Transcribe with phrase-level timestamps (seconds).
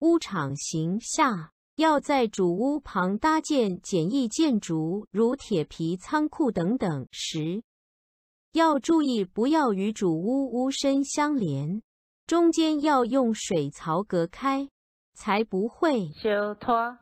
[0.00, 7.62] 屋场形下要在主屋旁搭建简易建筑，如铁皮仓库等等时，
[8.52, 11.82] 要注意不要与主屋屋身相连，
[12.28, 14.68] 中间要用水槽隔开，
[15.14, 16.96] 才不会修拖。